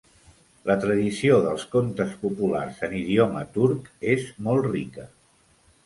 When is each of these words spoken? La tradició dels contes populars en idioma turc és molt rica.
La 0.69 0.77
tradició 0.85 1.35
dels 1.43 1.67
contes 1.77 2.17
populars 2.23 2.83
en 2.91 2.99
idioma 3.03 3.47
turc 3.59 3.95
és 4.17 4.29
molt 4.49 4.71
rica. 4.77 5.11